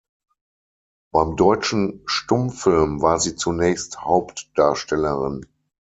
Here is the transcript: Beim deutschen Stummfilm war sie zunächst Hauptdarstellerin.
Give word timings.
Beim 1.13 1.35
deutschen 1.35 2.01
Stummfilm 2.07 3.03
war 3.03 3.19
sie 3.19 3.35
zunächst 3.35 4.01
Hauptdarstellerin. 4.03 5.45